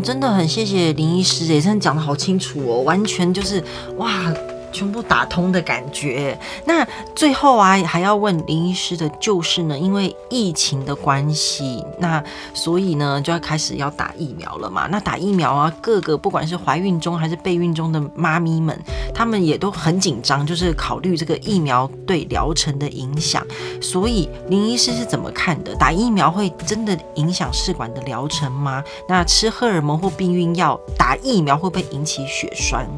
[0.00, 3.62] 真的很谢谢林医师，也真的讲得好清楚哦，完全就是
[3.96, 4.32] 哇。
[4.72, 6.38] 全部打通的感觉。
[6.64, 12.22] 那最后啊，还要问林医师的就是呢，因为疫情的关系，那
[12.54, 14.88] 所以呢就要开始要打疫苗了嘛。
[14.90, 18.76] 那打疫苗啊，各个不管是怀孕中还是备孕中的妈咪们，
[19.14, 23.46] 他们也都很紧张，就是考虑这个疫苗对疗程的影响。
[23.80, 25.74] 所以林医师是怎么看的？
[25.76, 28.82] 打疫苗会真的影响试管的疗程吗？
[29.08, 32.88] 那吃荷尔蒙或避孕药打疫苗会不会引起血栓？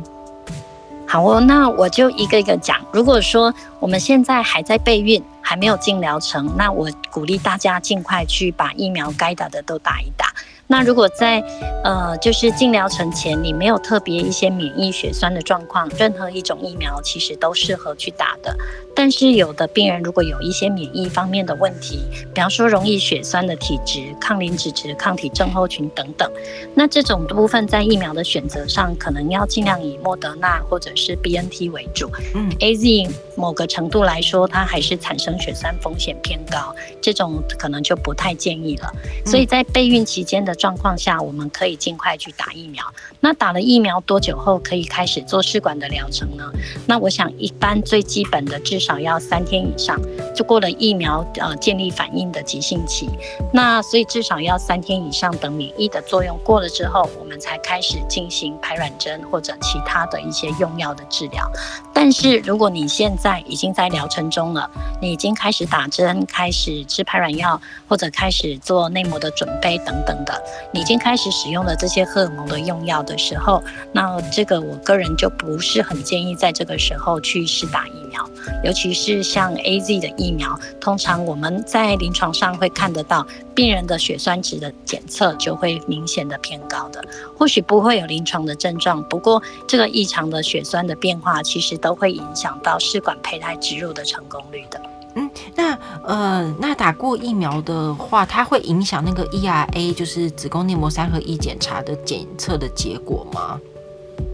[1.14, 2.76] 好哦，那我就一个一个讲。
[2.92, 10.34] 如果说我们现在还在备孕，还没有进疗程，那我鼓励大家尽快去把疫苗该打的都打一打。
[10.66, 11.40] 那如果在
[11.84, 18.56] 呃，就是进疗程前，你没有特别一些免疫血栓的状况，任何一种疫苗其实都适合去打的。
[18.96, 21.98] 但是有的病人如果有一些免疫方面的问题，
[22.32, 26.30] 比方说容易血栓的体质、抗磷脂质、抗体症候群等等，
[26.74, 32.08] 那这种部分在疫苗的选择上，可能要尽量以莫德纳或者是 BNT 为主。
[32.34, 38.90] 嗯，AZ 某个程度来说，它还是产生血栓风险偏高，这种可能就不太建议了。
[39.26, 42.84] 所以在备孕期间的状况下，我们可以尽快去打疫苗。
[43.20, 46.44] 那打了疫苗多久后可以开始做试管的疗程呢？
[46.86, 49.98] 那我想一般最基本的至少要三天以上，
[50.34, 53.08] 就过了疫苗呃建立反应的急性期，
[53.52, 61.50] 那所以至少要三天以上，等免疫的作用过了之后，我们才开始进行排卵针或者其他的一些用药的治疗。
[61.92, 67.58] 但是如果你现在已经在疗程中了，你已经开始打针、开始吃排卵药
[67.88, 73.62] 或者开始做内膜的准备等等的，你已经开始使用了这些荷尔蒙的用药的时候，
[73.92, 78.28] 那这个我个人就不是很建议在这个时候去试打疫苗。
[78.62, 87.02] 尤其是像 AZ 的疫苗，通常我们在临床上会看得到，病人的血栓值的检测就会明显的偏高的。
[87.36, 94.80] 或许不会有临床的症状，不过这个异常的血栓的变化，其实都会影响到试管胚胎植入的成功率的。
[95.16, 103.60] 嗯，那呃，那打过疫苗的话，它会影响那个 ERA，就是子宫内膜三合一检查的检测的结果吗？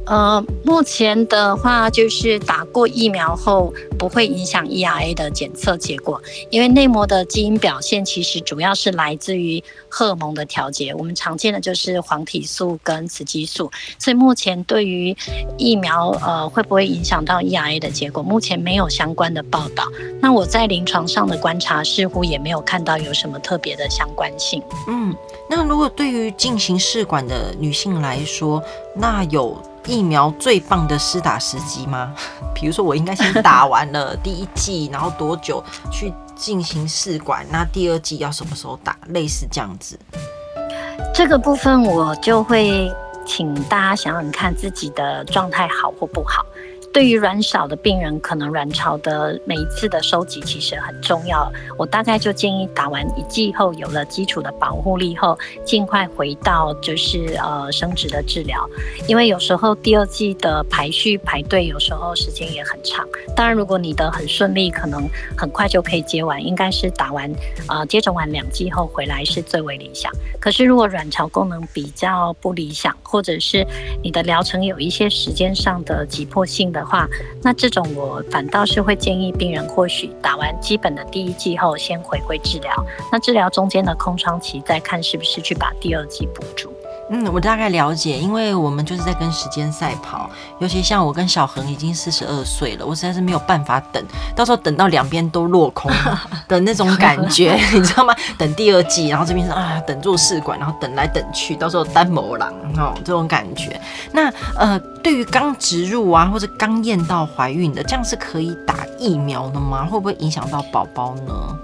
[0.06, 6.20] 呃，目前的话就是打过疫苗后不会影响 ERA 的检测结果，
[6.50, 13.70] 因为内膜的基因表现其实主要是来自于荷尔蒙的调节，我们常见的就是黄体素跟雌激素，
[14.00, 15.16] 所以目前对于
[15.56, 19.84] 疫苗呃会不会影响到 ERA 的结果，目前没有相关的报道。
[20.20, 24.60] 那我在临床上的观察似乎也没有看到有什么特别的相关性。
[24.88, 25.14] 嗯，
[25.48, 28.60] 那如果对于进行试管的女性来说，
[28.96, 29.56] 那有。
[29.86, 32.14] 疫苗最棒的施打时机吗？
[32.54, 37.44] 比如说，我应该先打完了第一剂，然后多久去进行试管？
[37.50, 38.96] 那第二剂要什么时候打？
[39.08, 39.98] 类似这样子。
[41.14, 42.90] 这个部分我就会
[43.26, 46.44] 请大家想想看自己的状态好或不好。
[46.92, 51.50] 对于卵少的病人，可能卵巢的每一次的收集其实很重要。
[51.78, 58.68] 我大概就建议打完一剂后，有了基础的保护力后，尽快回到就是呃生殖的治疗。
[59.06, 63.06] 因为有时候第二剂的排序排队，有时候时间也很长。
[63.36, 65.08] 当然，如果你的很顺利，可能
[65.38, 67.32] 很快就可以接完，应该是打完
[67.68, 70.12] 呃接种完两剂后回来是最为理想。
[70.40, 73.64] 可是如果卵巢功能比较不理想，或者是
[74.02, 76.79] 你的疗程有一些时间上的急迫性的。
[76.80, 77.06] 的话，
[77.42, 82.84] 那这种我反倒是会建议病人，或许打完基本的第一剂后，先回归治疗。
[83.12, 86.69] 那治疗中间的空窗期，再看是不是去把第二剂补足。
[87.12, 94.00] 嗯，我大概了解，因为我们就是在跟时间赛跑，尤其像我跟小恒已经四十二岁了，我实在是没有办法等，
[94.36, 95.90] 到时候等到两边都落空
[96.46, 98.14] 的那种感觉， 你知道吗？
[98.38, 103.80] 等第二季，然后这边是啊，等做试管，然后等来等去，到时候单某郎哦，这种感觉。
[104.12, 109.84] 那呃，对于刚植入啊，或者刚验到怀孕的，这样是可以打疫苗的吗？
[109.84, 111.58] 会不会影响到宝宝呢？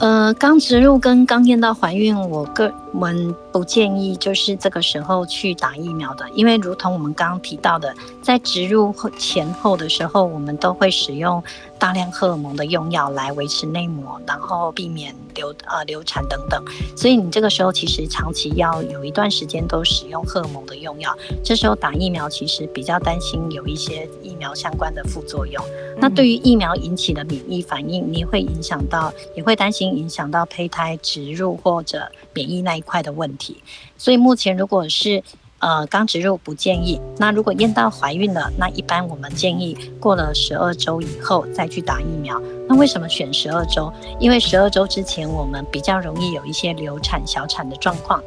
[0.00, 2.70] 呃，刚植入跟刚验到怀孕，我个
[3.00, 11.42] 人不建议就是这个时候去打疫苗的，因为如同我们刚刚提到的，在植入前后的时候，我们都会使用
[11.78, 16.62] 大量荷尔蒙的用药来维持内膜，然后避免流呃流产等等。
[16.96, 25.62] 所以你这个时候其实长期要有一段时间都使用荷尔蒙的用药，这时候打疫苗其实比较担心有一些疫苗相关的副作用。
[25.96, 33.62] 那对于疫苗引起的免疫反应，你会影响到，也会担心影响到胚胎植入或者免疫那一快的问题。
[33.96, 35.22] 所以目前如果是
[35.58, 42.40] 呃刚植入不建议，那如果验到怀孕了，那一般我们建议过了十二周以后再去打疫苗。
[42.68, 43.92] 那为什么选十二周？
[44.18, 48.22] 因为十二周之前我们比较容易有一些流产、小产的状况。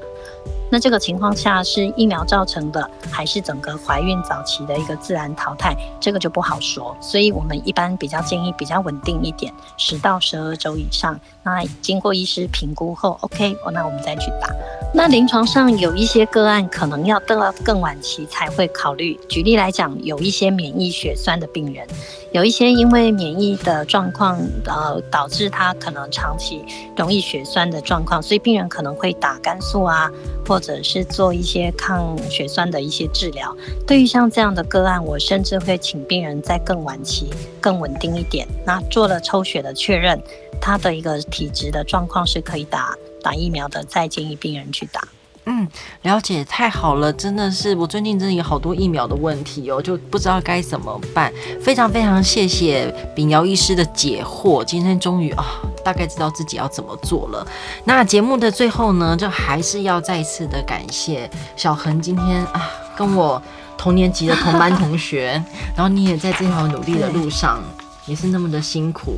[0.78, 6.96] 那这个情况下是疫苗造成的，还是整个怀孕早期的一个自然淘汰，这个就不好说。
[7.02, 11.20] 所以我们一般比较建议比较稳定一点，十到十二周以上。
[11.42, 14.54] 那经过医师评估后，OK，那我们再去打。
[14.94, 19.20] 那临床上有一些个案可能要等到更晚期才会考虑。
[19.28, 21.88] 举例来讲，有一些免疫血栓的病人，
[22.34, 26.64] 有一些因为免疫的状况，呃，导致他可能长期
[26.96, 30.12] 容易血栓的状况，所以病人可能会打肝素啊，
[30.46, 33.56] 或者或者是做一些抗血栓的一些治疗。
[33.88, 37.30] 对于像这样的个案，我甚至会请病人在更晚期、
[37.62, 40.22] 更稳定一点，那做了抽血的确认，
[40.60, 42.94] 他的一个体质的状况是可以打
[43.24, 45.08] 打疫苗的，再建议病人去打。
[45.46, 45.66] 嗯，
[46.02, 51.32] 了解，太好了，真的是我最近真的有好多疫苗的问题哦，就不知道该怎么办。
[51.62, 55.46] 非常非常谢谢秉瑶医师的解惑，今天终于啊，
[55.88, 57.48] 大概知道自己要怎么做了。
[57.86, 63.42] 那节目的最后呢，就还是要再次的感谢小恒今天啊，跟我
[63.78, 65.42] 同年级的同班同学，
[65.78, 67.64] 然后你也在这条努力的路上，
[68.06, 69.14] 也是那么的辛苦。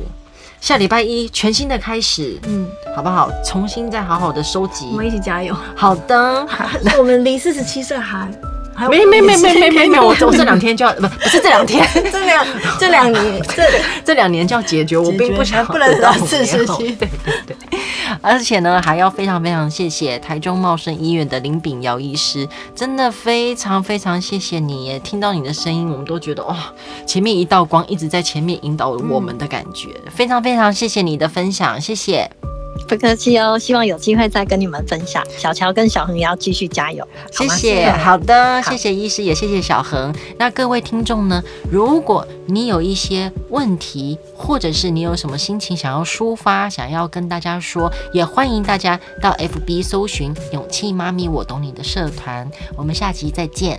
[0.60, 3.28] 下礼拜一全新的开始，嗯，好不好？
[3.44, 5.52] 重新再好好的收集，我们一起加油。
[5.74, 6.46] 好的，
[6.96, 8.30] 我们离四十七岁还。
[8.88, 12.46] 没没没没没没没，我我这两天就要不不是这两天， 这两
[12.78, 13.62] 这两年 这
[14.04, 17.56] 这两年就要解决，我并不想不能到四十七， 对对对，
[18.20, 26.56] 而且呢还要非常非常谢谢台中茂盛医院的林炳尧医师，真的非常非常谢谢你耶，听到你的声音，我们都觉得哇，
[27.06, 32.30] 前面一道光一直在前面引导我们的感觉，非常非常谢谢你的分享，谢谢。
[32.90, 35.24] 不客气哦，希望有机会再跟你们分享。
[35.38, 37.88] 小乔跟小恒也要继续加油，谢谢。
[37.92, 40.12] 好的，好谢谢医师，也谢谢小恒。
[40.36, 41.40] 那各位听众呢？
[41.70, 52.50] 如果你有一些问题，或者是你有什么心情想要抒发，想要跟大家说，也欢迎大家到 FB 搜寻“勇气妈咪我懂你”的社团。
[52.76, 53.78] 我们下期再见。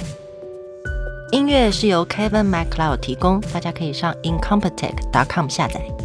[1.33, 6.00] 音乐是由 Kevin MacLeod 提供，大家可以上 incompetech.com 下载。